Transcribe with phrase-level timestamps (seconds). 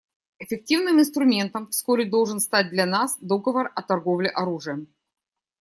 [0.39, 4.87] Эффективным инструментом вскоре должен стать для нас договор о торговле оружием.